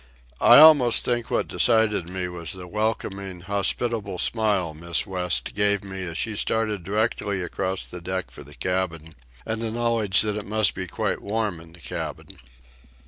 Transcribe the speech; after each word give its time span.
I 0.39 0.57
almost 0.57 1.05
think 1.05 1.29
what 1.29 1.47
decided 1.47 2.07
me 2.07 2.27
was 2.27 2.53
the 2.53 2.65
welcoming, 2.67 3.41
hospitable 3.41 4.17
smile 4.17 4.73
Miss 4.73 5.05
West 5.05 5.53
gave 5.53 5.83
me 5.83 6.01
as 6.07 6.17
she 6.17 6.35
started 6.35 6.83
directly 6.83 7.43
across 7.43 7.85
the 7.85 8.01
deck 8.01 8.31
for 8.31 8.41
the 8.43 8.55
cabin, 8.55 9.13
and 9.45 9.61
the 9.61 9.69
knowledge 9.69 10.21
that 10.21 10.37
it 10.37 10.47
must 10.47 10.73
be 10.73 10.87
quite 10.87 11.21
warm 11.21 11.59
in 11.59 11.73
the 11.73 11.79
cabin. 11.79 12.29